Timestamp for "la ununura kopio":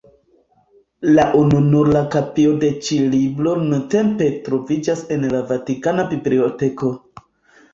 1.17-2.55